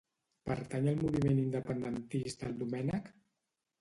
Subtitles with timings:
[0.49, 3.13] Pertany al moviment independentista el Domènec?